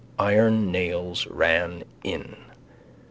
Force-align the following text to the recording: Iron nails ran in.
Iron 0.17 0.71
nails 0.71 1.27
ran 1.27 1.83
in. 2.03 2.35